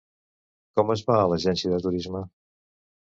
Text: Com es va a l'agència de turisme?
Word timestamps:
Com 0.79 0.89
es 0.95 1.03
va 1.11 1.19
a 1.25 1.29
l'agència 1.33 1.73
de 1.75 1.81
turisme? 1.87 2.25